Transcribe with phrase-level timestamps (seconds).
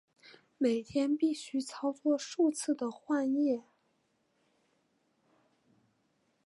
[0.57, 3.61] 每天必须操作数次的换液。